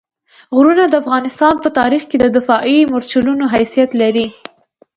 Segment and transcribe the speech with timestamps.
[0.55, 4.27] غرونه د افغانستان په تاریخ کې د دفاعي مورچلونو حیثیت لري.